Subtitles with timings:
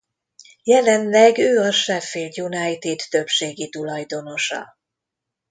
[0.63, 4.77] Jelenleg ő a Sheffield United többségi tulajdonosa.